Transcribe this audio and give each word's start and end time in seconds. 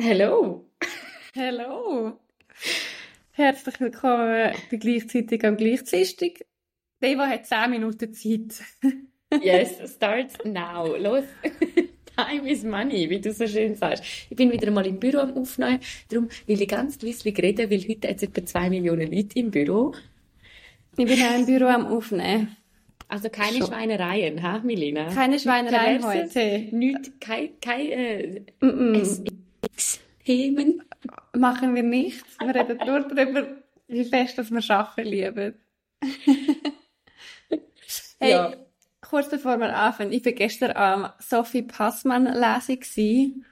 Hallo. 0.00 0.64
Hallo. 1.34 2.12
Herzlich 3.32 3.80
willkommen 3.80 4.52
bei 4.70 4.76
gleichzeitig 4.76 5.44
am 5.44 5.56
Gleichzeitig. 5.56 6.46
Deva 7.02 7.26
hat 7.26 7.46
10 7.46 7.70
Minuten 7.70 8.14
Zeit. 8.14 8.62
yes, 9.42 9.92
start 9.92 10.44
now. 10.44 10.94
Los. 10.96 11.24
Time 12.16 12.48
is 12.48 12.62
money, 12.62 13.10
wie 13.10 13.20
du 13.20 13.32
so 13.32 13.48
schön 13.48 13.74
sagst. 13.74 14.04
Ich 14.30 14.36
bin 14.36 14.52
wieder 14.52 14.68
einmal 14.68 14.86
im 14.86 15.00
Büro 15.00 15.18
am 15.18 15.36
Aufnehmen. 15.36 15.80
Darum 16.10 16.28
will 16.46 16.62
ich 16.62 16.68
ganz 16.68 17.02
wisslich 17.02 17.36
reden, 17.36 17.68
weil 17.68 17.80
heute 17.80 18.06
jetzt 18.06 18.22
etwa 18.22 18.46
2 18.46 18.70
Millionen 18.70 19.10
Leute 19.10 19.36
im 19.40 19.50
Büro. 19.50 19.94
Ich 20.96 21.06
bin 21.06 21.20
auch 21.20 21.38
im 21.40 21.46
Büro 21.46 21.66
am 21.66 21.86
Aufnehmen. 21.86 22.56
Also 23.08 23.30
keine 23.30 23.58
Schon. 23.58 23.66
Schweinereien, 23.66 24.42
ha, 24.44 24.60
Milena? 24.60 25.12
Keine 25.12 25.40
Schweinereien 25.40 26.06
heute. 26.06 26.68
Nicht, 26.70 27.20
kein, 27.20 27.58
kein, 27.60 27.86
äh, 27.90 28.40
mm 28.60 28.68
-mm. 28.68 29.47
Themen. 30.24 30.82
Machen 31.34 31.74
wir 31.74 31.82
nicht. 31.82 32.24
Wir 32.40 32.54
reden 32.54 32.78
nur 32.86 33.00
darüber, 33.00 33.46
wie 33.86 34.04
fest 34.04 34.38
dass 34.38 34.50
wir 34.50 34.70
arbeiten 34.70 35.08
lieben. 35.08 35.54
hey, 38.20 38.30
ja. 38.30 38.54
kurz 39.00 39.30
bevor 39.30 39.58
wir 39.58 39.74
anfangen, 39.74 40.12
ich 40.12 40.24
war 40.24 40.32
gestern 40.32 40.76
am 40.76 41.10
Sophie 41.18 41.62
Passmann 41.62 42.26
Lesung 42.26 43.44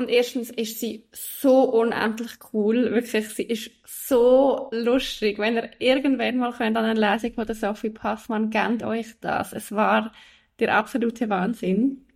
und 0.00 0.08
erstens 0.08 0.48
ist 0.48 0.80
sie 0.80 1.04
so 1.12 1.64
unendlich 1.64 2.30
cool, 2.54 2.90
wirklich, 2.90 3.28
sie 3.28 3.42
ist 3.42 3.70
so 3.84 4.70
lustig. 4.72 5.38
Wenn 5.38 5.56
ihr 5.56 5.70
irgendwann 5.78 6.38
mal 6.38 6.52
könnt 6.52 6.78
an 6.78 6.86
einer 6.86 7.12
Lesung 7.12 7.34
von 7.34 7.46
der 7.46 7.54
Sophie 7.54 7.90
Passmann, 7.90 8.48
gebt 8.48 8.82
euch 8.82 9.08
das. 9.20 9.52
Es 9.52 9.72
war 9.72 10.10
der 10.58 10.74
absolute 10.74 11.28
Wahnsinn. 11.28 12.06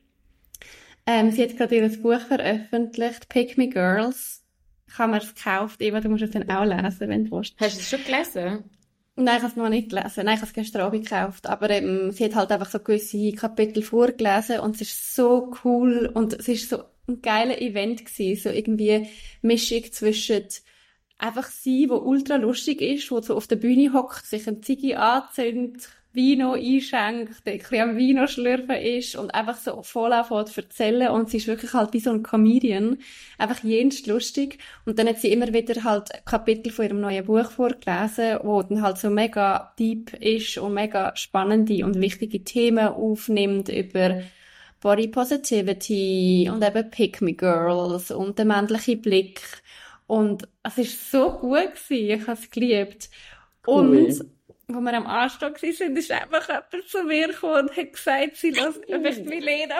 Ähm, 1.06 1.30
sie 1.30 1.42
hat 1.42 1.56
gerade 1.56 1.76
ihr 1.76 1.88
Buch 2.00 2.20
veröffentlicht, 2.20 3.28
Pick 3.28 3.58
Me 3.58 3.68
Girls. 3.68 4.42
Kann 4.96 5.10
man 5.10 5.20
es 5.20 5.34
gekauft. 5.34 5.82
Eva, 5.82 6.00
du 6.00 6.08
musst 6.08 6.22
es 6.22 6.30
dann 6.30 6.48
auch 6.48 6.64
lesen, 6.64 7.08
wenn 7.08 7.24
du 7.24 7.32
willst. 7.32 7.54
Hast 7.58 7.76
du 7.76 7.80
es 7.80 7.90
schon 7.90 8.04
gelesen? 8.04 8.64
Nein, 9.16 9.36
ich 9.36 9.42
habe 9.42 9.50
es 9.50 9.56
noch 9.56 9.68
nicht 9.68 9.90
gelesen. 9.90 10.24
Nein, 10.24 10.34
ich 10.34 10.40
habe 10.40 10.46
es 10.46 10.52
gestern 10.52 10.82
Abend 10.82 11.04
gekauft. 11.04 11.46
Aber 11.46 11.70
ähm, 11.70 12.10
sie 12.12 12.24
hat 12.24 12.34
halt 12.34 12.52
einfach 12.52 12.70
so 12.70 12.78
gewisse 12.78 13.32
Kapitel 13.32 13.82
vorgelesen 13.82 14.60
und 14.60 14.76
es 14.76 14.82
ist 14.82 15.14
so 15.14 15.52
cool 15.64 16.10
und 16.12 16.32
es 16.32 16.48
ist 16.48 16.70
so 16.70 16.84
ein 17.08 17.20
geiler 17.22 17.60
Event 17.60 18.04
gewesen. 18.04 18.40
So 18.40 18.50
irgendwie 18.50 19.08
Mischung 19.42 19.84
zwischen 19.92 20.44
einfach 21.18 21.46
sie, 21.46 21.88
wo 21.88 21.96
ultra 21.96 22.36
lustig 22.36 22.80
ist, 22.80 23.10
wo 23.10 23.20
so 23.20 23.36
auf 23.36 23.46
der 23.46 23.56
Bühne 23.56 23.92
hockt, 23.92 24.26
sich 24.26 24.46
ein 24.48 24.62
Ziggy 24.62 24.94
anzündet, 24.94 25.88
Vino 26.14 26.52
einschenkt, 26.52 27.42
ein 27.44 27.58
bisschen 27.58 27.80
am 27.80 27.96
Vino 27.96 28.26
schlürfen 28.28 28.76
ist 28.76 29.16
und 29.16 29.34
einfach 29.34 29.56
so 29.56 29.82
voll 29.82 30.12
anfängt 30.12 30.48
zu 30.48 30.60
erzählen 30.60 31.10
und 31.10 31.28
sie 31.28 31.38
ist 31.38 31.48
wirklich 31.48 31.72
halt 31.72 31.92
wie 31.92 32.00
so 32.00 32.10
ein 32.10 32.22
Comedian, 32.22 32.98
einfach 33.36 33.64
jenst 33.64 34.06
lustig. 34.06 34.58
Und 34.86 34.98
dann 34.98 35.08
hat 35.08 35.18
sie 35.18 35.32
immer 35.32 35.52
wieder 35.52 35.82
halt 35.82 36.10
Kapitel 36.24 36.70
von 36.70 36.84
ihrem 36.84 37.00
neuen 37.00 37.24
Buch 37.24 37.50
vorgelesen, 37.50 38.38
wo 38.44 38.62
dann 38.62 38.82
halt 38.82 38.98
so 38.98 39.10
mega 39.10 39.74
deep 39.78 40.14
ist 40.14 40.58
und 40.58 40.74
mega 40.74 41.16
spannende 41.16 41.84
und 41.84 42.00
wichtige 42.00 42.44
Themen 42.44 42.86
aufnimmt 42.86 43.68
über 43.68 44.22
Body 44.80 45.08
Positivity 45.08 46.48
und 46.52 46.62
eben 46.62 46.90
Pick 46.90 47.22
Me 47.22 47.32
Girls 47.34 48.10
und 48.12 48.38
der 48.38 48.44
männliche 48.44 48.96
Blick. 48.96 49.40
Und 50.06 50.46
es 50.62 50.78
ist 50.78 51.10
so 51.10 51.32
gut 51.32 51.74
gewesen, 51.74 52.20
ich 52.20 52.26
habe 52.28 52.38
es 52.38 52.50
geliebt. 52.50 53.10
Cool. 53.66 54.06
und 54.06 54.33
wo 54.68 54.80
wir 54.80 54.94
am 54.94 55.06
Anstock 55.06 55.62
waren, 55.62 55.96
ist 55.96 56.10
einfach 56.10 56.48
jemand 56.48 56.88
zu 56.88 57.04
mir 57.04 57.28
gekommen 57.28 57.68
und 57.68 57.76
hat 57.76 57.92
gesagt, 57.92 58.36
sie 58.36 58.50
lässt, 58.50 58.88
du 58.88 58.98
Milena 58.98 59.76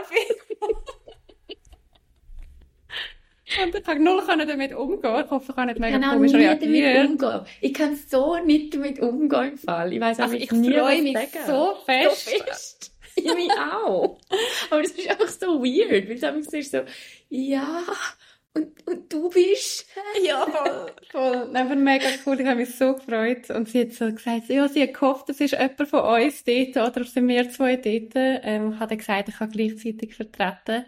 Und 3.63 3.75
ich 3.75 3.85
kann 3.85 4.03
null 4.03 4.23
damit 4.27 4.75
umgehen. 4.75 5.25
Ich 5.25 5.31
hoffe, 5.31 5.47
ich 5.51 5.55
kann 5.55 5.67
nicht 5.67 5.79
mega 5.79 5.99
komisch 5.99 6.35
reagieren. 6.35 7.19
Ich 7.61 7.75
kann 7.75 7.97
so 7.97 8.39
nicht 8.39 8.75
damit 8.75 9.01
umgehen 9.01 9.53
im 9.53 9.59
Fall. 9.59 9.93
Ich 9.93 10.01
weiss 10.01 10.19
also, 10.19 10.35
ich 10.35 10.49
freue 10.49 11.03
mich 11.03 11.15
sagen. 11.15 11.47
so 11.47 11.77
fest. 11.85 12.31
So 12.31 12.45
fest. 12.45 12.93
ich 13.17 13.35
mich 13.35 13.51
auch. 13.53 14.19
Aber 14.71 14.81
es 14.81 14.93
ist 14.93 15.11
auch 15.11 15.29
so 15.29 15.63
weird, 15.63 16.09
weil 16.09 16.39
es 16.39 16.53
ist 16.53 16.73
so, 16.73 16.81
ja, 17.29 17.83
und, 18.55 18.87
und 18.87 19.13
du 19.13 19.29
bist? 19.31 19.87
ja, 20.25 20.47
voll. 20.51 20.93
voll. 21.11 21.57
Aber 21.57 21.75
mega 21.75 22.07
cool, 22.25 22.41
ich 22.41 22.47
habe 22.47 22.61
mich 22.61 22.75
so 22.75 22.95
gefreut. 22.95 23.51
Und 23.51 23.69
sie 23.69 23.81
hat 23.81 23.93
so 23.93 24.11
gesagt, 24.13 24.49
ja, 24.49 24.69
sie 24.69 24.83
hat 24.83 24.95
gehofft, 24.95 25.29
es 25.29 25.41
ist 25.41 25.53
jemand 25.53 25.89
von 25.89 26.01
uns 26.01 26.45
dort, 26.45 26.77
oder 26.77 27.05
sind 27.05 27.29
wir 27.29 27.51
zwei 27.51 27.77
dort. 27.77 28.13
Ähm, 28.15 28.79
hat 28.79 28.97
gesagt, 28.97 29.29
ich 29.29 29.37
kann 29.37 29.51
gleichzeitig 29.51 30.15
vertreten. 30.15 30.85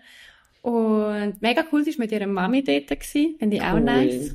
Und 0.62 1.42
mega 1.42 1.64
cool, 1.72 1.84
sie 1.84 1.92
war 1.92 2.04
mit 2.04 2.12
ihrer 2.12 2.26
Mami 2.26 2.62
dort 2.62 2.88
gewesen. 2.88 3.36
Finde 3.38 3.56
ich 3.56 3.62
cool. 3.62 3.68
auch 3.68 3.80
nice. 3.80 4.34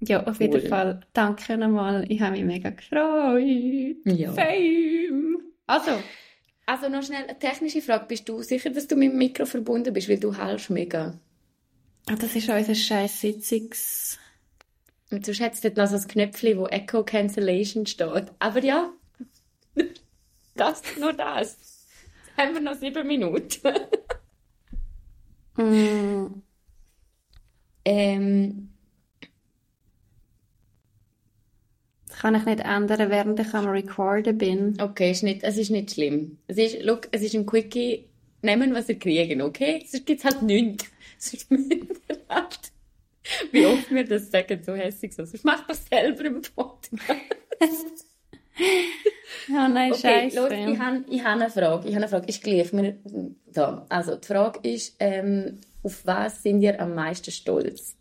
Ja, 0.00 0.22
auf 0.26 0.38
cool. 0.40 0.46
jeden 0.46 0.68
Fall. 0.68 1.00
Danke 1.12 1.56
nochmal. 1.56 2.04
Ich 2.08 2.20
habe 2.20 2.32
mich 2.32 2.44
mega 2.44 2.70
gefreut. 2.70 3.96
Ja. 4.04 4.32
Fame. 4.32 5.38
Also. 5.66 5.92
Also 6.66 6.88
noch 6.88 7.02
schnell 7.02 7.24
eine 7.24 7.38
technische 7.38 7.80
Frage. 7.80 8.06
Bist 8.06 8.28
du 8.28 8.42
sicher, 8.42 8.70
dass 8.70 8.88
du 8.88 8.96
mit 8.96 9.12
dem 9.12 9.18
Mikro 9.18 9.46
verbunden 9.46 9.92
bist? 9.92 10.08
Weil 10.08 10.18
du 10.18 10.34
hältst 10.34 10.68
mega. 10.68 11.18
Ah, 12.08 12.14
das 12.14 12.36
ist 12.36 12.48
unser 12.48 12.74
scheiß 12.74 13.20
Sitzungs... 13.20 14.18
Und 15.10 15.24
sonst 15.24 15.40
hättest 15.40 15.64
du 15.64 15.70
noch 15.70 15.86
so 15.86 15.96
ein 15.96 16.08
Knöpfchen, 16.08 16.58
wo 16.58 16.66
Echo 16.66 17.04
Cancellation 17.04 17.86
steht. 17.86 18.32
Aber 18.40 18.62
ja, 18.62 18.92
das, 20.56 20.82
nur 20.98 21.12
das. 21.12 21.56
Jetzt 22.26 22.36
haben 22.36 22.54
wir 22.54 22.60
noch 22.60 22.74
sieben 22.74 23.06
Minuten. 23.06 23.60
mm. 25.56 26.42
ähm, 27.84 28.68
das 32.08 32.18
kann 32.18 32.34
ich 32.34 32.44
nicht 32.44 32.60
ändern, 32.60 33.10
während 33.10 33.38
ich 33.38 33.54
am 33.54 33.68
Recorden 33.68 34.36
bin. 34.36 34.80
Okay, 34.80 35.12
ist 35.12 35.22
nicht, 35.22 35.44
es 35.44 35.56
ist 35.56 35.70
nicht 35.70 35.92
schlimm. 35.92 36.38
Es 36.48 36.58
ist, 36.58 36.82
look, 36.82 37.08
es 37.12 37.22
ist 37.22 37.34
ein 37.34 37.46
Quickie. 37.46 38.08
Nehmen, 38.42 38.74
was 38.74 38.88
ihr 38.88 38.98
kriegen, 38.98 39.42
okay? 39.42 39.84
Sonst 39.86 40.06
gibt 40.06 40.20
es 40.20 40.24
halt 40.24 40.42
nichts. 40.42 40.86
Sonst 41.18 41.50
Minderheit. 41.50 42.72
Wie 43.50 43.66
oft 43.66 43.90
wir 43.90 44.04
das 44.04 44.30
sagen, 44.30 44.62
so 44.62 44.74
hässlich 44.74 45.14
so. 45.14 45.24
Sonst 45.24 45.44
macht 45.44 45.68
das 45.68 45.86
selber 45.86 46.24
im 46.24 46.42
Podcast. 46.42 47.00
ja, 49.48 49.68
nein, 49.68 49.92
okay, 49.92 50.30
scheiße. 50.30 50.36
Los, 50.36 50.50
ich 50.52 50.78
habe 50.78 51.04
ich 51.08 51.24
hab 51.24 51.32
eine 51.32 51.50
Frage. 51.50 51.88
Ich 51.88 51.94
habe 51.94 52.04
eine 52.04 52.08
Frage. 52.08 52.26
Ich 52.28 52.40
gelief 52.40 52.72
mir 52.72 52.98
da. 53.46 53.84
Also, 53.88 54.16
die 54.16 54.26
Frage 54.26 54.68
ist, 54.68 54.96
ähm, 55.00 55.60
auf 55.82 56.06
was 56.06 56.42
sind 56.42 56.62
ihr 56.62 56.80
am 56.80 56.94
meisten 56.94 57.30
stolz? 57.32 57.96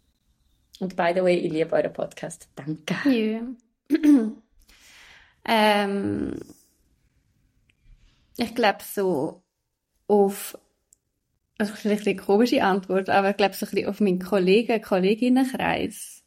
Und 0.79 0.95
by 0.95 1.13
the 1.15 1.21
way, 1.21 1.37
ich 1.37 1.51
liebe 1.51 1.73
euren 1.73 1.93
Podcast. 1.93 2.49
Danke. 2.55 2.95
Ja. 3.09 3.41
ähm, 5.47 6.39
ich 8.37 8.53
glaube 8.53 8.79
so 8.83 9.44
auf 10.07 10.57
also 11.57 11.73
vielleicht 11.73 12.05
eine 12.05 12.17
komische 12.17 12.63
Antwort, 12.63 13.09
aber 13.09 13.29
ich 13.29 13.37
glaube 13.37 13.55
so 13.55 13.65
ein 13.65 13.71
bisschen 13.71 13.87
auf 13.87 14.01
meinen 14.01 14.19
Kollegen, 14.19 14.81
Kolleginnenkreis. 14.81 16.23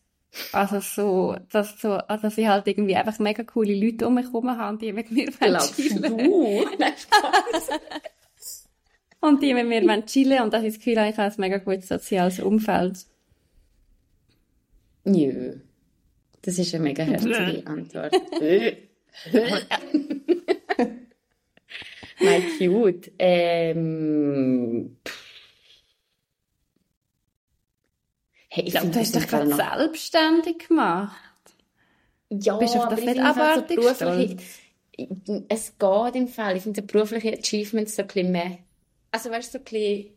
Also 0.52 0.80
so, 0.80 1.36
dass 1.50 1.80
so, 1.80 1.92
also 1.92 2.22
dass 2.22 2.38
ich 2.38 2.46
halt 2.46 2.66
irgendwie 2.66 2.96
einfach 2.96 3.18
mega 3.18 3.42
coole 3.42 3.74
Leute 3.74 4.06
um 4.06 4.14
mich 4.14 4.26
herum 4.26 4.56
habe, 4.56 4.78
die 4.78 4.92
mit 4.92 5.10
mir 5.10 5.30
chillen. 5.30 6.02
du? 6.02 6.66
und 9.20 9.42
die 9.42 9.54
mit 9.54 9.66
mir 9.66 10.06
chillen 10.06 10.42
und 10.42 10.52
das 10.52 10.64
ist 10.64 10.76
das 10.76 10.84
Gefühl, 10.84 11.02
ich 11.08 11.18
habe 11.18 11.32
ein 11.32 11.34
mega 11.38 11.58
gutes 11.58 11.88
soziales 11.88 12.40
Umfeld. 12.40 13.06
Nö. 15.04 15.56
Das 16.42 16.58
ist 16.58 16.74
eine 16.74 16.84
mega 16.84 17.02
herzliche 17.02 17.66
Antwort. 17.66 18.14
My 22.20 22.40
cute. 22.58 23.12
Ähm, 23.18 24.96
hey, 28.48 28.64
ich 28.64 28.72
glaube, 28.72 28.88
du 28.88 29.00
hast 29.00 29.14
dich 29.14 29.28
gerade 29.28 29.54
selbstständig 29.54 30.68
gemacht. 30.68 31.16
Ja, 32.30 32.56
Bist 32.58 32.74
du 32.74 32.80
auf 32.80 32.88
das 32.88 33.00
nicht 33.00 33.18
abartig 33.18 33.78
halt 33.78 33.98
so 33.98 34.04
Es 35.48 35.72
geht 35.78 36.14
im 36.14 36.28
Fall. 36.28 36.56
Ich 36.56 36.62
finde 36.62 36.82
berufliche 36.82 37.32
Achievements 37.32 37.96
so 37.96 38.02
ein 38.02 38.08
bisschen 38.08 38.32
mehr. 38.32 38.58
Also 39.12 39.30
weißt 39.30 39.54
du, 39.54 39.58
so 39.58 39.58
ein 39.58 39.64
bisschen, 39.64 40.14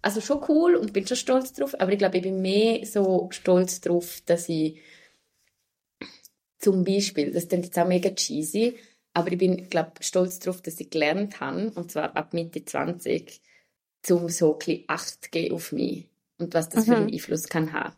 also 0.00 0.20
schon 0.20 0.44
cool 0.48 0.76
und 0.76 0.92
bin 0.92 1.06
schon 1.06 1.16
stolz 1.16 1.52
drauf, 1.52 1.78
aber 1.78 1.92
ich 1.92 1.98
glaube, 1.98 2.16
ich 2.16 2.22
bin 2.22 2.40
mehr 2.40 2.86
so 2.86 3.28
stolz 3.32 3.80
drauf, 3.80 4.22
dass 4.24 4.48
ich 4.48 4.80
zum 6.58 6.84
Beispiel, 6.84 7.32
das 7.32 7.48
klingt 7.48 7.64
jetzt 7.64 7.78
auch 7.78 7.86
mega 7.86 8.10
cheesy, 8.10 8.78
aber 9.14 9.32
ich 9.32 9.38
bin, 9.38 9.68
glaube 9.68 9.92
stolz 10.00 10.38
darauf, 10.38 10.62
dass 10.62 10.80
ich 10.80 10.90
gelernt 10.90 11.40
habe, 11.40 11.70
und 11.74 11.90
zwar 11.90 12.16
ab 12.16 12.32
Mitte 12.32 12.64
20, 12.64 13.40
zum 14.02 14.28
so 14.28 14.54
ein 14.54 14.58
bisschen 14.58 14.84
Acht 14.88 15.32
geben 15.32 15.54
auf 15.54 15.72
mich 15.72 16.08
und 16.38 16.54
was 16.54 16.68
das 16.68 16.86
mhm. 16.86 16.90
für 16.90 16.96
einen 16.96 17.12
Einfluss 17.12 17.48
kann 17.48 17.72
haben. 17.72 17.94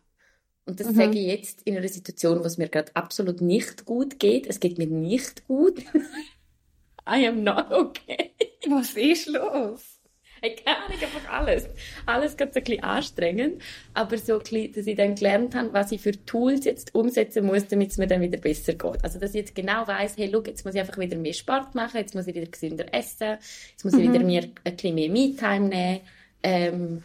Und 0.65 0.79
das 0.79 0.87
mhm. 0.87 0.95
sage 0.95 1.19
ich 1.19 1.27
jetzt 1.27 1.61
in 1.63 1.77
einer 1.77 1.87
Situation, 1.87 2.39
wo 2.39 2.43
es 2.43 2.57
mir 2.57 2.69
gerade 2.69 2.95
absolut 2.95 3.41
nicht 3.41 3.85
gut 3.85 4.19
geht. 4.19 4.47
Es 4.47 4.59
geht 4.59 4.77
mir 4.77 4.87
nicht 4.87 5.47
gut. 5.47 5.79
I 7.07 7.27
am 7.27 7.43
not 7.43 7.71
okay. 7.71 8.31
Was 8.67 8.93
ist 8.93 9.27
los? 9.27 9.94
Keine 10.65 10.77
Ahnung, 10.77 10.97
einfach 11.01 11.29
alles. 11.31 11.67
Alles 12.05 12.37
geht 12.37 12.53
so 12.53 12.59
ein 12.59 12.63
bisschen 12.63 12.83
anstrengend, 12.83 13.61
aber 13.93 14.17
so 14.17 14.33
ein 14.33 14.39
bisschen, 14.39 14.73
dass 14.73 14.87
ich 14.87 14.95
dann 14.95 15.15
gelernt 15.15 15.55
habe, 15.55 15.73
was 15.73 15.91
ich 15.91 16.01
für 16.01 16.11
Tools 16.25 16.65
jetzt 16.65 16.93
umsetzen 16.93 17.45
muss, 17.45 17.67
damit 17.67 17.91
es 17.91 17.97
mir 17.97 18.07
dann 18.07 18.21
wieder 18.21 18.37
besser 18.37 18.73
geht. 18.73 19.03
Also, 19.03 19.19
dass 19.19 19.31
ich 19.31 19.37
jetzt 19.37 19.55
genau 19.55 19.87
weiss, 19.87 20.17
hey, 20.17 20.27
look, 20.27 20.47
jetzt 20.47 20.63
muss 20.65 20.75
ich 20.75 20.81
einfach 20.81 20.97
wieder 20.97 21.17
mehr 21.17 21.33
Sport 21.33 21.73
machen, 21.75 21.97
jetzt 21.97 22.13
muss 22.15 22.27
ich 22.27 22.35
wieder 22.35 22.45
gesünder 22.49 22.85
essen, 22.93 23.37
jetzt 23.71 23.83
muss 23.83 23.93
ich 23.93 24.01
wieder 24.07 24.19
mir 24.23 24.43
ein 24.63 24.75
bisschen 24.75 24.95
mehr 24.95 25.09
Me-Time 25.09 25.67
nehmen, 25.69 26.01
ähm, 26.43 27.03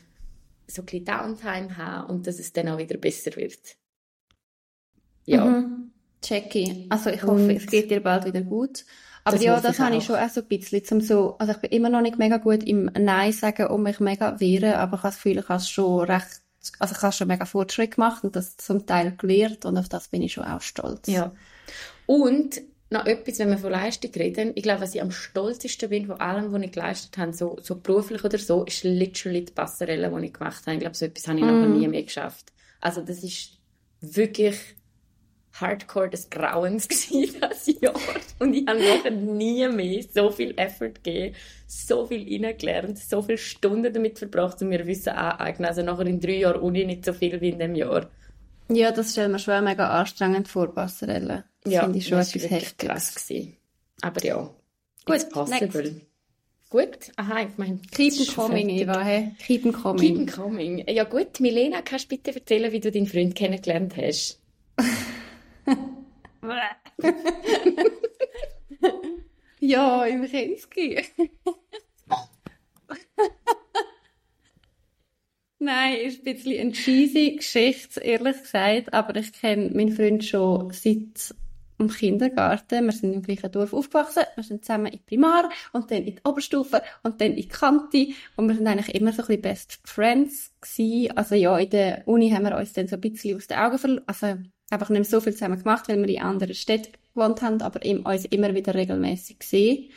so 0.66 0.82
ein 0.82 0.86
bisschen 0.86 1.04
Downtime 1.04 1.76
haben 1.76 2.10
und 2.10 2.26
dass 2.26 2.38
es 2.38 2.52
dann 2.52 2.68
auch 2.68 2.78
wieder 2.78 2.98
besser 2.98 3.34
wird. 3.36 3.58
Ja. 5.24 5.44
Mhm. 5.44 5.90
Checky. 6.22 6.86
Also 6.90 7.10
ich 7.10 7.22
hoffe, 7.22 7.42
Und- 7.44 7.50
es 7.50 7.66
geht 7.66 7.90
dir 7.90 8.00
bald 8.00 8.26
wieder 8.26 8.42
gut. 8.42 8.84
Aber 9.24 9.36
Das 9.36 9.44
ja, 9.44 9.60
das 9.60 9.78
habe 9.78 9.96
ich 9.96 10.04
schon 10.04 10.16
auch 10.16 10.28
so 10.28 10.40
ein 10.40 10.48
bisschen 10.48 10.84
zum 10.84 11.00
so, 11.00 11.36
also 11.38 11.52
ich 11.52 11.58
bin 11.58 11.70
immer 11.70 11.90
noch 11.90 12.00
nicht 12.00 12.18
mega 12.18 12.38
gut 12.38 12.62
im 12.62 12.90
Nein 12.98 13.32
sagen 13.32 13.66
und 13.66 13.82
mich 13.82 14.00
mega 14.00 14.40
wehren, 14.40 14.74
aber 14.74 14.96
ich 14.96 15.02
habe 15.02 15.12
das 15.12 15.16
Gefühl, 15.16 15.38
ich 15.38 15.48
habe 15.48 15.62
schon 15.62 16.00
recht, 16.10 16.42
also 16.78 16.94
ich 16.94 17.02
habe 17.02 17.12
schon 17.12 17.28
mega 17.28 17.44
Fortschritt 17.44 17.96
gemacht 17.96 18.24
und 18.24 18.34
das 18.34 18.56
zum 18.56 18.86
Teil 18.86 19.12
gelernt 19.16 19.64
und 19.64 19.76
auf 19.76 19.88
das 19.88 20.08
bin 20.08 20.22
ich 20.22 20.32
schon 20.32 20.44
auch 20.44 20.62
stolz. 20.62 21.06
Ja. 21.08 21.32
Und 22.06 22.62
noch 22.90 23.06
etwas, 23.06 23.38
wenn 23.38 23.50
wir 23.50 23.58
von 23.58 23.70
Leistung 23.70 24.10
reden, 24.12 24.52
ich 24.56 24.64
glaube, 24.64 24.80
was 24.80 24.94
ich 24.94 25.00
am 25.00 25.12
stolzesten 25.12 25.90
bin 25.90 26.06
von 26.06 26.20
allem, 26.20 26.52
was 26.52 26.62
ich 26.62 26.72
geleistet 26.72 27.18
habe, 27.18 27.32
so, 27.32 27.56
so 27.62 27.76
beruflich 27.76 28.24
oder 28.24 28.38
so, 28.38 28.64
ist 28.64 28.82
literally 28.82 29.44
die 29.44 29.52
Passerelle, 29.52 30.10
die 30.10 30.26
ich 30.26 30.32
gemacht 30.32 30.66
habe. 30.66 30.74
Ich 30.74 30.80
glaube, 30.80 30.96
so 30.96 31.04
etwas 31.04 31.28
habe 31.28 31.38
ich 31.38 31.44
noch 31.44 31.66
nie 31.66 31.86
mehr 31.86 32.02
geschafft. 32.02 32.52
Also 32.80 33.00
das 33.02 33.22
ist 33.22 33.58
wirklich 34.00 34.56
hardcore 35.52 36.10
des 36.10 36.30
Grauens 36.30 36.88
gewesen, 36.88 37.40
das 37.40 37.66
Jahr. 37.80 37.94
Und 38.38 38.54
ich 38.54 38.66
habe 38.66 38.78
nachher 38.78 39.10
nie 39.10 39.68
mehr 39.68 40.02
so 40.12 40.30
viel 40.30 40.54
Effort 40.56 40.94
gegeben, 41.02 41.34
so 41.66 42.06
viel 42.06 42.44
reingelernt, 42.44 42.98
so 42.98 43.22
viele 43.22 43.38
Stunden 43.38 43.92
damit 43.92 44.18
verbracht, 44.18 44.60
um 44.62 44.68
mir 44.68 44.86
Wissen 44.86 45.10
aneignen. 45.10 45.66
Also 45.68 45.82
nachher 45.82 46.06
in 46.06 46.20
drei 46.20 46.38
Jahren 46.38 46.60
Uni 46.60 46.84
nicht 46.84 47.04
so 47.04 47.12
viel 47.12 47.40
wie 47.40 47.50
in 47.50 47.58
dem 47.58 47.74
Jahr. 47.74 48.08
Ja, 48.68 48.92
das 48.92 49.12
stellen 49.12 49.32
wir 49.32 49.38
schon 49.38 49.64
mega 49.64 49.88
anstrengend 49.90 50.46
vor, 50.48 50.72
Passerelle. 50.72 51.44
Das 51.64 51.74
finde 51.74 51.98
ich 51.98 52.06
schon 52.06 52.18
das 52.18 52.34
etwas 52.34 52.50
Heftiges. 52.50 52.76
krass. 52.88 53.14
Gewesen. 53.14 53.56
Aber 54.02 54.24
ja. 54.24 54.50
Gut, 55.04 55.30
possible. 55.30 56.00
Gut. 56.70 57.10
Aha, 57.16 57.42
ich 57.42 57.58
meine, 57.58 57.80
Keep 57.90 58.32
coming, 58.34 58.68
fertig. 58.68 58.82
Eva, 58.82 59.00
hey? 59.00 59.34
Keep 59.44 59.62
them 59.64 59.72
Keep 59.72 59.82
coming. 59.82 60.14
them 60.14 60.26
coming. 60.26 60.88
Ja 60.88 61.02
gut, 61.04 61.40
Milena, 61.40 61.82
kannst 61.82 62.04
du 62.04 62.16
bitte 62.16 62.32
erzählen, 62.32 62.70
wie 62.70 62.78
du 62.78 62.92
deinen 62.92 63.06
Freund 63.08 63.34
kennengelernt 63.34 63.96
hast? 63.96 64.39
Ja, 69.60 70.04
im 70.06 70.26
Kinski. 70.26 71.04
Nein, 75.58 75.98
ist 75.98 76.20
ein 76.20 76.34
bisschen 76.34 76.58
eine 76.58 76.72
cheesy 76.72 77.36
Geschichte, 77.36 78.00
ehrlich 78.00 78.40
gesagt, 78.40 78.94
aber 78.94 79.14
ich 79.16 79.34
kenne 79.34 79.70
meinen 79.74 79.92
Freund 79.92 80.24
schon 80.24 80.72
seit 80.72 81.34
dem 81.78 81.90
Kindergarten. 81.90 82.86
Wir 82.86 82.92
sind 82.92 83.12
im 83.12 83.22
gleichen 83.22 83.52
Dorf 83.52 83.74
aufgewachsen, 83.74 84.22
wir 84.34 84.44
sind 84.44 84.64
zusammen 84.64 84.86
in 84.86 84.92
die 84.92 85.04
Primar 85.04 85.50
und 85.74 85.90
dann 85.90 85.98
in 86.04 86.16
die 86.16 86.22
Oberstufe 86.24 86.80
und 87.02 87.20
dann 87.20 87.32
in 87.32 87.36
die 87.36 87.48
Kante 87.48 88.08
und 88.36 88.48
wir 88.48 88.54
sind 88.54 88.66
eigentlich 88.66 88.94
immer 88.94 89.12
so 89.12 89.20
ein 89.22 89.26
bisschen 89.26 89.42
Best 89.42 89.80
Friends 89.84 90.54
gewesen. 90.62 91.14
Also 91.18 91.34
ja, 91.34 91.58
in 91.58 91.68
der 91.68 92.08
Uni 92.08 92.30
haben 92.30 92.44
wir 92.44 92.56
uns 92.56 92.72
dann 92.72 92.88
so 92.88 92.96
ein 92.96 93.02
bisschen 93.02 93.36
aus 93.36 93.46
den 93.46 93.58
Augen 93.58 93.78
verloren, 93.78 94.04
also 94.06 94.38
einfach 94.70 94.88
nicht 94.88 95.00
mehr 95.00 95.04
so 95.04 95.20
viel 95.20 95.32
zusammen 95.32 95.58
gemacht, 95.58 95.88
weil 95.88 95.98
wir 95.98 96.08
in 96.08 96.22
anderen 96.22 96.54
Städten 96.54 96.92
gewohnt 97.14 97.42
haben, 97.42 97.60
aber 97.60 97.80
uns 97.84 98.24
immer 98.26 98.54
wieder 98.54 98.74
regelmäßig 98.74 99.40
gesehen. 99.40 99.90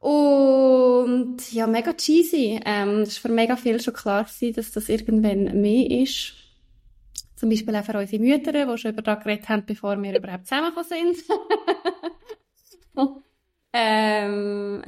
Und 0.00 1.52
ja, 1.52 1.68
mega 1.68 1.92
cheesy. 1.92 2.60
Ähm, 2.64 3.02
es 3.02 3.22
war 3.22 3.30
für 3.30 3.34
mega 3.34 3.56
viel 3.56 3.80
schon 3.80 3.94
klar 3.94 4.24
gewesen, 4.24 4.54
dass 4.54 4.72
das 4.72 4.88
irgendwann 4.88 5.60
mehr 5.60 5.90
ist. 6.02 6.34
Zum 7.36 7.48
Beispiel 7.48 7.76
auch 7.76 7.84
für 7.84 7.96
unsere 7.96 8.22
Mütter, 8.22 8.52
die 8.52 8.78
schon 8.78 8.92
über 8.92 9.02
das 9.02 9.22
geredet 9.22 9.48
haben, 9.48 9.64
bevor 9.64 10.00
wir 10.02 10.16
überhaupt 10.16 10.46
zusammengekommen 10.46 11.14
sind. 11.14 11.24
ähm, 13.72 14.82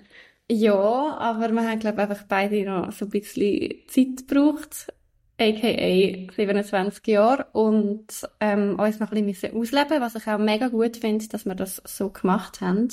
ja, 0.51 0.75
aber 0.75 1.53
wir 1.53 1.69
haben, 1.69 1.79
glaube 1.79 2.03
ich, 2.03 2.09
einfach 2.09 2.27
beide 2.29 2.65
noch 2.65 2.91
so 2.91 3.05
ein 3.05 3.11
bisschen 3.11 3.75
Zeit 3.87 4.27
gebraucht, 4.29 4.93
aka 5.39 6.33
27 6.35 7.07
Jahre, 7.07 7.47
und 7.53 8.07
ähm, 8.41 8.79
uns 8.79 9.01
noch 9.01 9.13
ein 9.13 9.27
bisschen 9.27 9.57
ausleben 9.57 10.01
was 10.01 10.15
ich 10.15 10.27
auch 10.27 10.39
mega 10.39 10.69
gut 10.69 10.97
finde, 10.99 11.27
dass 11.29 11.45
wir 11.45 11.55
das 11.55 11.83
so 11.85 12.11
gemacht 12.11 12.61
haben. 12.61 12.89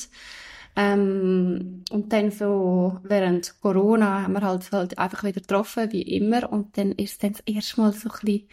Ähm, 0.76 1.84
und 1.92 2.14
dann 2.14 2.32
so 2.32 2.98
während 3.04 3.60
Corona 3.62 4.24
haben 4.24 4.34
wir 4.34 4.42
halt, 4.42 4.72
halt 4.72 4.98
einfach 4.98 5.24
wieder 5.24 5.42
getroffen, 5.42 5.92
wie 5.92 6.02
immer. 6.02 6.52
Und 6.52 6.78
dann 6.78 6.94
ist 6.94 7.12
es 7.12 7.18
dann 7.18 7.34
das 7.34 7.42
erste 7.46 7.82
Mal 7.82 7.92
so 7.92 8.10
ein 8.10 8.20
bisschen 8.22 8.48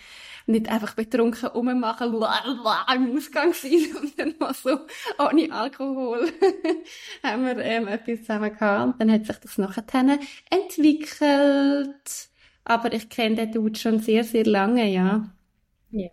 nicht 0.47 0.69
einfach 0.69 0.95
betrunken 0.95 1.49
rummachen 1.51 2.15
im 2.15 3.17
Ausgang 3.17 3.53
sein, 3.53 3.87
sondern 4.17 4.35
mal 4.41 4.55
so 4.55 4.81
ohne 5.19 5.53
Alkohol 5.53 6.33
haben 7.23 7.45
wir 7.45 7.59
ähm, 7.59 7.87
etwas 7.87 8.21
zusammen 8.21 8.53
gehabt. 8.53 8.85
Und 8.85 9.01
dann 9.01 9.13
hat 9.13 9.27
sich 9.27 9.37
das 9.37 9.59
nachher 9.59 9.85
entwickelt. 10.51 12.31
Aber 12.69 12.93
ich 12.93 13.09
kenne 13.09 13.35
den 13.35 13.53
Dude 13.53 13.79
schon 13.79 13.99
sehr, 13.99 14.23
sehr 14.25 14.45
lange, 14.45 14.87
ja. 14.93 15.35
Ja. 15.91 16.11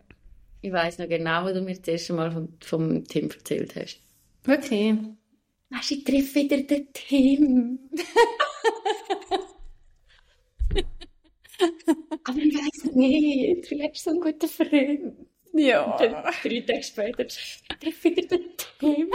Ich 0.61 0.71
weiß 0.71 0.99
noch 0.99 1.09
genau, 1.09 1.43
wo 1.43 1.53
du 1.53 1.61
mir 1.61 1.75
das 1.75 1.85
erste 1.85 2.13
Mal 2.13 2.31
vom, 2.31 2.47
vom 2.61 3.03
Tim 3.03 3.29
erzählt 3.29 3.75
hast. 3.75 3.99
Wirklich. 4.45 4.95
Weißt 5.69 5.91
du, 5.91 5.95
ich 5.95 6.03
treffe 6.05 6.35
wieder 6.35 6.57
den 6.57 6.87
Tim. 6.93 7.79
Aber 12.23 12.37
ich 12.37 12.55
weiß 12.55 12.95
nicht, 12.95 13.67
vielleicht 13.67 13.97
so 13.97 14.11
ein 14.11 14.21
guter 14.21 14.47
Freund. 14.47 15.13
Ja. 15.51 15.91
Und 15.91 15.99
dann 15.99 16.23
drei 16.41 16.61
Tage 16.61 16.83
später, 16.83 17.25
ich 17.25 17.63
treffe 17.81 18.03
wieder 18.05 18.27
den 18.27 18.45
Tim. 18.79 19.09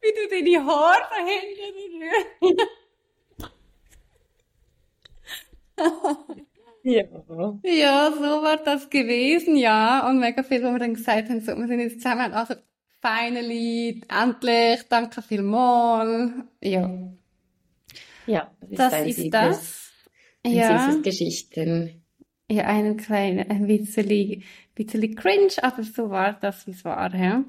Wie 0.00 0.12
du 0.14 0.28
deine 0.30 0.64
Haare 0.66 1.02
verhindern 1.08 2.56
Ja. 6.84 7.04
Ja, 7.62 8.10
so 8.12 8.42
war 8.42 8.56
das 8.56 8.90
gewesen, 8.90 9.56
ja. 9.56 10.08
Und 10.08 10.18
mega 10.18 10.42
viel, 10.42 10.62
wo 10.64 10.72
wir 10.72 10.78
dann 10.80 10.94
gesagt 10.94 11.28
haben, 11.28 11.40
so, 11.40 11.56
wir 11.56 11.66
sind 11.68 11.80
jetzt 11.80 12.00
zusammen, 12.00 12.32
also, 12.32 12.54
finally, 13.00 14.02
endlich, 14.08 14.82
danke 14.88 15.22
vielmals. 15.22 16.32
Ja, 16.60 16.90
Ja, 18.26 18.50
das 18.62 18.92
ein 18.92 19.08
ist 19.08 19.18
süßes- 19.20 19.30
das. 19.30 19.92
Ein 20.44 20.54
Ja, 20.54 20.86
süßes 20.90 21.02
Geschichten. 21.02 22.04
ja, 22.50 22.64
einen 22.64 22.96
kleinen, 22.96 23.48
ein 23.48 23.66
bisschen, 23.68 24.42
bisschen 24.74 25.14
cringe, 25.14 25.52
aber 25.62 25.84
so 25.84 26.10
war 26.10 26.32
das, 26.32 26.66
wie 26.66 26.72
es 26.72 26.84
war, 26.84 27.14
ja. 27.14 27.44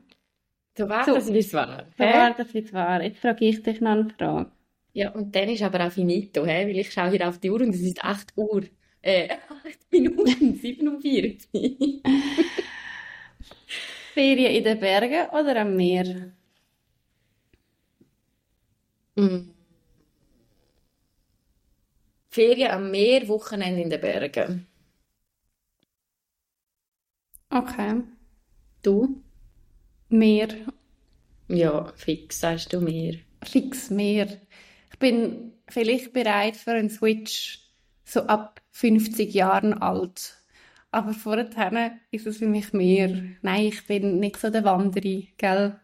So 0.77 0.89
war 0.89 1.06
So. 1.06 1.13
das, 1.13 1.32
wie 1.32 1.38
es 1.39 1.53
war. 1.53 1.86
So 1.98 2.03
hä? 2.03 2.13
war 2.13 2.34
das, 2.34 2.53
wie 2.53 2.60
es 2.60 2.74
war. 2.74 3.01
Jetzt 3.03 3.20
frage 3.20 3.46
ich 3.46 3.62
dich 3.63 3.80
noch 3.82 3.92
eine 3.92 4.10
Frage. 4.10 4.51
Ja, 4.94 5.12
und 5.12 5.36
dann 5.36 5.50
ist 5.50 5.62
aber 5.63 5.86
auch 5.88 5.92
finito, 5.92 6.46
hä? 6.46 6.68
weil 6.68 6.77
ich 6.77 6.92
schaue 6.92 7.10
hier 7.12 7.27
auf 7.27 7.39
die 7.39 7.50
Uhr 7.51 7.62
und 7.62 7.70
es 7.74 7.82
ist 7.82 8.03
8 8.03 8.34
Uhr. 8.36 8.63
Äh, 9.01 9.30
8 9.65 9.80
Minuten, 9.92 10.56
47. 10.56 12.01
Ferien 14.13 14.51
in 14.56 14.63
den 14.63 14.80
Bergen 14.80 15.30
oder 15.30 15.62
am 15.62 15.75
Meer? 15.75 16.32
Mm. 19.18 19.53
Ferien 22.30 22.72
am 22.72 22.92
Meer, 22.92 23.27
Wochenende 23.27 23.82
in 23.82 23.89
den 23.89 24.01
Bergen. 24.01 24.68
Okay. 27.51 28.03
Du? 28.84 29.24
Meer. 30.13 30.50
Ja, 31.48 31.91
fix, 31.96 32.39
sagst 32.39 32.72
du 32.72 32.79
Meer. 32.79 33.15
Fix 33.43 33.89
mehr. 33.89 34.27
Ich 34.91 35.00
bin 35.00 35.53
vielleicht 35.67 36.13
bereit 36.13 36.55
für 36.55 36.72
einen 36.72 36.89
Switch 36.89 37.60
so 38.05 38.22
ab 38.22 38.62
50 38.72 39.34
Jahren 39.34 39.74
alt. 39.74 40.38
Aber 40.91 41.13
vorher 41.13 42.00
ist 42.12 42.27
es 42.27 42.38
für 42.38 42.48
mich 42.48 42.74
mehr. 42.74 43.24
Nein, 43.41 43.65
ich 43.65 43.88
bin 43.88 44.20
nicht 44.20 44.38
so 44.38 44.51
der 44.51 44.63
Wanderer, 44.63 45.24
gell? 45.38 45.79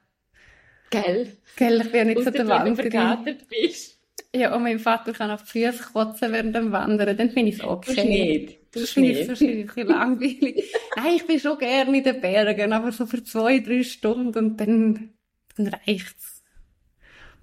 Gell? 0.92 1.38
Gell, 1.56 1.82
ich 1.82 1.92
bin 1.92 2.08
nicht 2.08 2.24
so 2.24 2.30
der 2.30 2.48
wenn 2.48 2.76
du 2.76 2.94
Wanderer. 2.94 3.36
bist. 3.50 4.00
Ja, 4.36 4.56
und 4.56 4.62
mein 4.62 4.78
Vater 4.78 5.12
kann 5.14 5.32
auf 5.32 5.44
die 5.44 5.66
Füße 5.66 5.92
kotzen 5.92 6.32
während 6.32 6.56
dem 6.56 6.72
Wandern, 6.72 7.18
dann 7.18 7.32
finde 7.32 7.50
ich 7.50 7.56
es 7.56 7.64
okay. 7.64 8.38
nicht. 8.38 8.59
Du 8.72 8.80
Das 8.82 8.90
finde 8.92 9.12
ich 9.12 9.18
nicht. 9.20 9.30
wahrscheinlich 9.30 9.60
ein 9.60 9.66
bisschen 9.68 9.88
langweilig. 9.88 10.74
Nein, 10.96 11.16
ich 11.16 11.26
bin 11.26 11.40
schon 11.40 11.58
gerne 11.58 11.98
in 11.98 12.04
den 12.04 12.22
Bergen, 12.22 12.72
aber 12.74 12.92
so 12.92 13.06
für 13.06 13.24
zwei, 13.24 13.60
drei 13.60 13.84
Stunden 13.84 14.38
und 14.38 14.58
dann, 14.58 15.14
dann 15.58 15.68
reicht's. 15.68 16.44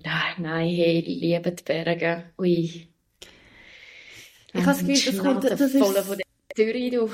Nein, 0.04 0.35
nein, 0.38 0.68
hey, 0.68 1.00
ich 1.00 1.21
liebe 1.21 1.50
die 1.50 1.64
Berge. 1.64 2.30
Ui. 2.38 2.49
Ich 2.52 2.88
habe 4.54 4.64
das 4.66 4.78
Gefühl, 4.87 5.12
das 5.12 5.18
kommt, 5.18 5.45
das 5.45 5.73
voll 5.73 5.97
ist 5.97 6.06
von 6.06 6.18
der 6.18 6.26
Zürich, 6.54 6.90
du. 6.92 7.11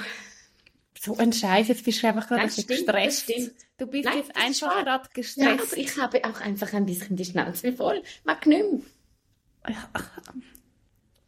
so 1.00 1.16
ein 1.16 1.32
Scheiß, 1.32 1.68
jetzt 1.68 1.84
bist 1.84 2.02
du 2.02 2.08
einfach 2.08 2.28
gerade 2.28 2.42
Das 2.42 2.58
ein 2.58 2.66
bisschen 2.66 2.84
stimmt, 2.84 2.88
das 2.88 3.04
gestresst. 3.04 3.22
stimmt. 3.32 3.52
Du 3.78 3.86
bist 3.86 4.04
Nein, 4.04 4.18
jetzt 4.18 4.36
einfach 4.36 4.84
gerade 4.84 5.04
Ja, 5.04 5.10
gestresst. 5.14 5.72
aber 5.72 5.76
ich 5.80 5.96
habe 5.98 6.24
auch 6.24 6.40
einfach 6.42 6.72
ein 6.74 6.84
bisschen 6.86 7.16
die 7.16 7.24
Schnauze 7.24 7.72
voll. 7.72 8.02
Mag 8.24 8.46
nicht 8.46 8.62
mehr. 8.70 9.74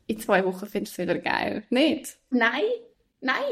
In 0.06 0.18
zwei 0.20 0.44
Wochen 0.44 0.66
findest 0.66 0.98
du 0.98 1.02
es 1.02 1.08
wieder 1.08 1.18
geil. 1.18 1.64
Nicht? 1.70 2.16
Nein, 2.30 2.62
nein, 3.20 3.42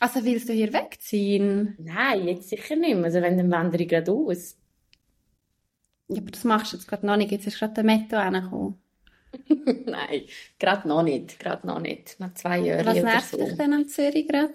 Also 0.00 0.24
willst 0.24 0.48
du 0.48 0.52
hier 0.52 0.72
wegziehen? 0.72 1.76
nein, 1.78 2.28
jetzt 2.28 2.48
sicher 2.50 2.76
nicht 2.76 2.94
mehr. 2.96 3.04
Also 3.04 3.20
wenn, 3.22 3.38
dann 3.38 3.50
wandere 3.50 3.82
ich 3.82 3.88
gerade 3.88 4.12
aus. 4.12 4.58
Ja, 6.08 6.18
aber 6.20 6.30
das 6.30 6.44
machst 6.44 6.72
du 6.72 6.76
jetzt 6.76 6.86
gerade 6.88 7.06
noch 7.06 7.16
nicht. 7.16 7.30
Jetzt 7.32 7.46
ist 7.46 7.58
gerade 7.58 7.74
der 7.74 7.84
Metto 7.84 8.16
angekommen. 8.16 8.78
Nein, 9.86 10.24
gerade 10.58 10.86
noch 10.86 11.02
nicht, 11.02 11.38
gerade 11.40 11.66
noch 11.66 11.80
nicht. 11.80 12.20
Nach 12.20 12.34
zwei 12.34 12.58
Jahren 12.58 12.84
Was 12.84 13.02
nervt 13.02 13.30
so. 13.30 13.38
dich 13.38 13.56
denn 13.56 13.72
an 13.72 13.88
Zürich 13.88 14.28
gerade? 14.28 14.52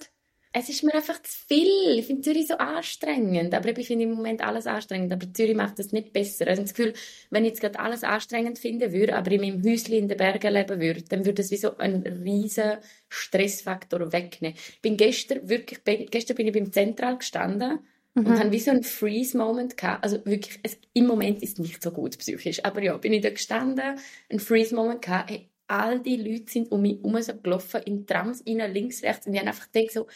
Es 0.59 0.69
ist 0.69 0.83
mir 0.83 0.95
einfach 0.95 1.21
zu 1.21 1.37
viel. 1.47 1.99
Ich 1.99 2.07
finde 2.07 2.23
Zürich 2.23 2.47
so 2.47 2.55
anstrengend. 2.55 3.53
Aber 3.53 3.77
ich 3.77 3.85
finde 3.85 4.05
im 4.05 4.13
Moment 4.13 4.41
alles 4.41 4.65
anstrengend. 4.65 5.13
Aber 5.13 5.31
Zürich 5.31 5.55
macht 5.55 5.77
das 5.77 5.91
nicht 5.91 6.13
besser. 6.13 6.47
Also 6.47 6.63
ich 6.63 6.69
habe 6.69 6.69
das 6.69 6.73
Gefühl, 6.73 6.93
wenn 7.29 7.45
ich 7.45 7.49
jetzt 7.49 7.61
gerade 7.61 7.79
alles 7.79 8.03
anstrengend 8.03 8.57
finden 8.57 8.91
würde, 8.91 9.15
aber 9.15 9.29
in 9.31 9.41
meinem 9.41 9.63
Häuschen 9.63 9.93
in 9.93 10.07
den 10.07 10.17
Bergen 10.17 10.51
leben 10.51 10.81
würde, 10.81 11.03
dann 11.03 11.25
würde 11.25 11.43
es 11.43 11.51
wie 11.51 11.57
so 11.57 11.77
einen 11.77 12.01
riesen 12.01 12.77
Stressfaktor 13.07 14.11
wegnehmen. 14.11 14.57
Ich 14.57 14.81
bin 14.81 14.97
gestern 14.97 15.47
wirklich, 15.47 15.79
gestern 16.09 16.35
bin 16.35 16.47
ich 16.47 16.53
beim 16.53 16.71
Zentral 16.71 17.19
gestanden 17.19 17.79
und 18.15 18.27
habe 18.27 18.51
wie 18.51 18.59
so 18.59 18.71
einen 18.71 18.81
Freeze-Moment 18.81 19.77
gehabt. 19.77 20.03
Also 20.03 20.25
wirklich, 20.25 20.59
es, 20.63 20.79
im 20.93 21.05
Moment 21.05 21.43
ist 21.43 21.53
es 21.53 21.59
nicht 21.59 21.83
so 21.83 21.91
gut 21.91 22.17
psychisch. 22.17 22.65
Aber 22.65 22.81
ja, 22.81 22.97
bin 22.97 23.13
ich 23.13 23.21
da 23.21 23.29
gestanden, 23.29 23.99
einen 24.27 24.39
Freeze-Moment 24.39 25.03
gehabt. 25.03 25.29
Hey, 25.29 25.49
all 25.67 25.99
die 25.99 26.17
Leute 26.17 26.51
sind 26.51 26.71
um 26.71 26.81
mich 26.81 26.97
herum 26.97 27.21
so 27.21 27.35
gelaufen, 27.35 27.81
in 27.85 28.07
Trams 28.07 28.43
rein, 28.47 28.73
links, 28.73 29.03
rechts. 29.03 29.27
Und 29.27 29.33
ich 29.33 29.39
habe 29.39 29.49
einfach 29.49 29.71
gedacht 29.71 29.93
so, 29.93 30.07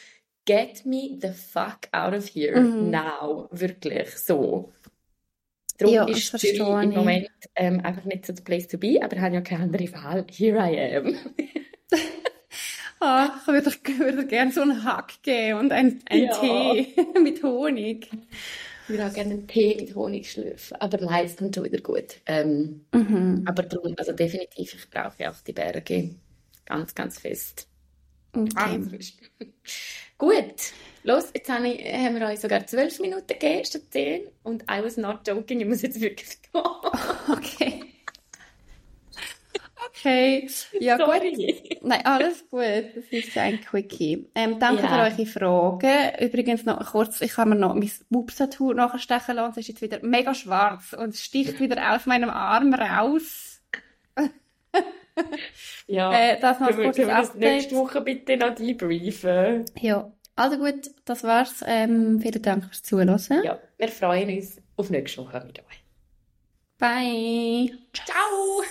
get 0.46 0.86
me 0.86 1.18
the 1.22 1.32
fuck 1.34 1.88
out 1.94 2.14
of 2.14 2.26
here 2.28 2.60
Mhm. 2.60 2.90
now. 2.92 3.48
Wirklich, 3.52 4.18
so. 4.18 4.72
Darum 5.78 5.94
Ja, 5.96 6.04
ist 6.06 6.38
Zürich 6.38 6.60
im. 6.60 6.90
Moment 6.92 7.28
ähm, 7.56 7.80
einfach 7.82 8.06
nicht 8.06 8.26
so 8.26 8.34
the 8.36 8.42
place 8.44 8.68
to 8.68 8.78
be, 8.78 9.00
aber 9.02 9.16
ich 9.16 9.22
habe 9.22 9.36
ja 9.36 9.42
keine 9.42 9.64
andere 9.64 9.92
Wahl. 9.94 10.26
Here 10.30 10.58
I 10.60 10.96
am. 10.98 11.16
Ah, 13.04 13.32
ich 13.42 13.48
würde, 13.48 13.72
würde 13.98 14.28
gerne 14.28 14.52
so 14.52 14.62
einen 14.62 14.84
Hack 14.84 15.24
geben 15.24 15.58
und 15.60 15.72
einen, 15.72 16.02
einen 16.08 16.26
Ja. 16.26 16.40
Tee 16.40 16.96
mit 17.24 17.42
Honig. 17.42 18.10
Ich 18.84 18.90
würde 18.90 19.08
auch 19.08 19.14
gerne 19.14 19.32
einen 19.34 19.48
Tee 19.48 19.76
mit 19.80 19.96
Honig 19.96 20.30
schlürfen, 20.32 20.78
aber 20.80 21.00
es 21.24 21.36
kommt 21.38 21.56
schon 21.56 21.64
wieder 21.64 21.82
gut. 21.82 22.18
Ähm, 22.28 22.86
Mhm. 22.94 23.44
aber 23.48 23.64
darum, 23.64 23.96
also 23.98 24.12
definitiv, 24.12 24.76
ich 24.76 24.90
brauche 24.92 25.30
auch 25.30 25.42
die 25.42 25.54
Berge 25.54 26.16
ganz, 26.66 26.94
ganz 26.94 27.18
fest. 27.18 27.68
Okay. 28.34 28.80
Gut, 30.18 30.56
los, 31.04 31.30
jetzt 31.34 31.50
habe 31.50 31.68
ich, 31.68 31.86
haben 31.94 32.20
wir 32.20 32.28
euch 32.28 32.40
sogar 32.40 32.66
zwölf 32.68 33.00
Minuten 33.00 33.28
gegeben 33.28 33.66
statt 33.66 33.82
zehn 33.90 34.22
und 34.44 34.64
I 34.64 34.84
was 34.84 34.98
not 34.98 35.28
joking, 35.28 35.60
ich 35.60 35.68
muss 35.68 35.82
jetzt 35.82 36.00
wirklich 36.00 36.42
gehen. 36.54 36.62
Okay. 37.30 37.84
Okay. 39.90 40.48
Ja, 40.80 40.96
gut. 40.98 41.06
Sorry. 41.08 41.80
Nein, 41.82 42.06
alles 42.06 42.48
gut. 42.50 42.62
Das 42.96 43.06
ist 43.12 43.38
ein 43.38 43.60
Quickie. 43.62 44.28
Ähm, 44.36 44.58
danke 44.60 44.84
Ja. 44.84 45.10
für 45.10 45.16
eure 45.22 45.26
Fragen. 45.28 46.26
Übrigens 46.26 46.64
noch 46.66 46.92
kurz, 46.92 47.22
ich 47.22 47.36
habe 47.38 47.52
mir 47.52 47.56
noch 47.58 47.76
mein 47.76 47.92
Wupstatur 48.10 48.74
nachstechen 48.74 49.36
lassen. 49.36 49.52
Es 49.52 49.58
ist 49.58 49.68
jetzt 49.68 49.82
wieder 49.82 50.00
mega 50.04 50.34
schwarz 50.34 50.94
und 50.94 51.10
es 51.10 51.24
sticht 51.24 51.60
wieder 51.60 51.94
aus 51.96 52.06
meinem 52.06 52.30
Arm 52.30 52.74
raus. 52.74 53.62
Ja, 55.88 56.12
Äh, 56.14 56.40
das 56.40 56.60
noch 56.60 56.68
können 56.68 56.80
wir, 56.80 56.86
kurz 56.86 56.96
können 56.98 57.08
wir 57.10 57.16
das 57.16 57.30
Update. 57.32 57.42
nächste 57.42 57.76
Woche 57.76 58.02
bitte 58.02 58.38
noch 58.38 58.56
debriefen? 58.56 59.66
Ja, 59.80 60.12
also 60.36 60.58
gut, 60.58 60.92
das 61.06 61.24
war's. 61.24 61.64
Ähm, 61.66 62.20
vielen 62.22 62.42
Dank 62.42 62.66
fürs 62.66 62.84
Zuhören. 62.84 63.20
Ja, 63.44 63.60
wir 63.78 63.88
freuen 63.90 64.30
uns 64.36 64.62
auf 64.78 64.90
nächste 64.90 65.22
Woche 65.22 65.44
mit 65.46 65.60
euch. 65.60 65.84
Bye. 66.78 67.78
Ciao! 67.94 68.64